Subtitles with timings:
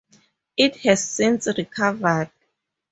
[0.57, 2.31] It has since recovered.